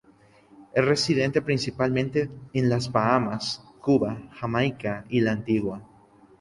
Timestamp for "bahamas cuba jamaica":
2.91-5.05